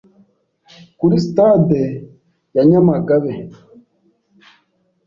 [0.97, 1.81] kuri Sitade
[2.55, 3.33] ya Nyamagabe